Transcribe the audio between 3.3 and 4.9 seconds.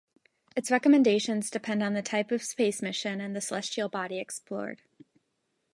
the celestial body explored.